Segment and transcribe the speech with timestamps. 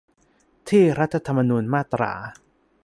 [0.69, 2.13] ที่รัฐธรรมนูญมาตรา